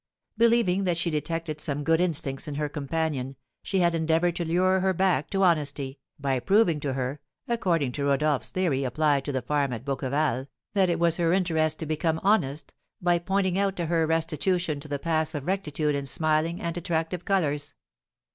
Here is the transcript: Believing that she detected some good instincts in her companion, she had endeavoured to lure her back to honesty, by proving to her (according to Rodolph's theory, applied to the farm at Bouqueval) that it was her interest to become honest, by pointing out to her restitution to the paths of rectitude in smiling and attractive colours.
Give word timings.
Believing 0.35 0.85
that 0.85 0.97
she 0.97 1.11
detected 1.11 1.61
some 1.61 1.83
good 1.83 2.01
instincts 2.01 2.47
in 2.47 2.55
her 2.55 2.67
companion, 2.67 3.35
she 3.61 3.81
had 3.81 3.93
endeavoured 3.93 4.35
to 4.37 4.43
lure 4.45 4.79
her 4.79 4.93
back 4.93 5.29
to 5.29 5.43
honesty, 5.43 5.99
by 6.19 6.39
proving 6.39 6.79
to 6.79 6.93
her 6.93 7.21
(according 7.47 7.91
to 7.91 8.05
Rodolph's 8.05 8.49
theory, 8.49 8.83
applied 8.83 9.23
to 9.25 9.31
the 9.31 9.43
farm 9.43 9.73
at 9.73 9.85
Bouqueval) 9.85 10.47
that 10.73 10.89
it 10.89 10.97
was 10.97 11.17
her 11.17 11.31
interest 11.33 11.77
to 11.81 11.85
become 11.85 12.19
honest, 12.23 12.73
by 12.99 13.19
pointing 13.19 13.59
out 13.59 13.75
to 13.75 13.85
her 13.85 14.07
restitution 14.07 14.79
to 14.79 14.87
the 14.87 14.97
paths 14.97 15.35
of 15.35 15.45
rectitude 15.45 15.93
in 15.93 16.07
smiling 16.07 16.59
and 16.59 16.75
attractive 16.79 17.23
colours. 17.23 17.75